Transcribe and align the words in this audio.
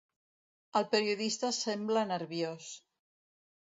El 0.79 0.87
periodista 0.95 1.53
sembla 1.59 2.09
nerviós. 2.17 2.75